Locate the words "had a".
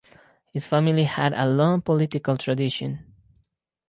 1.03-1.47